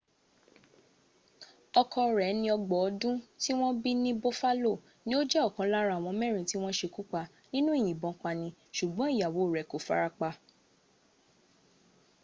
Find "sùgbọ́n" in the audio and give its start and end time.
8.77-9.13